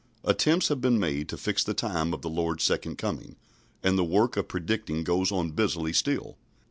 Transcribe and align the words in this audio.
Attempts 0.23 0.69
have 0.69 0.81
been 0.81 0.99
made 0.99 1.29
to 1.29 1.37
fix 1.37 1.63
the 1.63 1.75
time 1.75 2.11
of 2.11 2.23
the 2.23 2.27
Lord's 2.29 2.63
second 2.63 2.97
coming, 2.97 3.35
and 3.83 3.99
the 3.99 4.03
work 4.03 4.35
of 4.35 4.47
predicting 4.47 5.03
goes 5.03 5.31
on 5.31 5.51
busily 5.51 5.93
still. 5.93 6.37